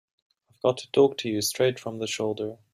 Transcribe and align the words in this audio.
I've 0.49 0.59
got 0.63 0.77
to 0.79 0.89
talk 0.91 1.19
to 1.19 1.29
you 1.29 1.43
straight 1.43 1.77
from 1.79 1.99
the 1.99 2.07
shoulder. 2.07 2.57